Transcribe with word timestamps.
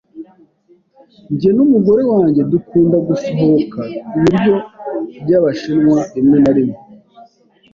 Jye 1.39 1.49
n'umugore 1.57 2.01
wanjye 2.11 2.41
dukunda 2.51 2.97
gusohoka 3.07 3.81
ibiryo 4.17 4.55
byabashinwa 5.23 5.97
rimwe 6.15 6.37
na 6.43 6.51
rimwe. 6.57 6.79